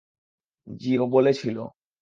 [0.67, 1.57] জি, ও বলেছিল।